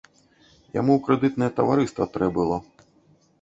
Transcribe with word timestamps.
Яму 0.79 0.91
ў 0.95 0.99
крэдытнае 1.07 1.51
таварыства 1.61 2.09
трэ 2.15 2.31
было. 2.39 2.57